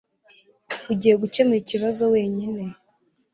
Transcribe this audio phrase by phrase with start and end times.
[0.91, 2.61] Ngiye gukemura ikibazo wenyine.